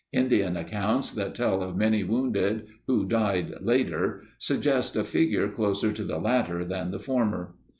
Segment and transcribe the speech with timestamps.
[0.11, 6.03] Indian accounts that tell of many wounded who died later suggest a figure closer to
[6.03, 7.53] the latter than the former.